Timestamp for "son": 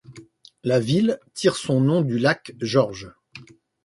1.55-1.79